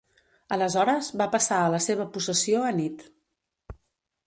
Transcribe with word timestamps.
Aleshores, 0.55 1.09
va 1.21 1.27
passar 1.35 1.59
a 1.65 1.69
la 1.75 1.81
seva 1.87 2.09
possessió 2.17 2.65
anit. 2.73 3.07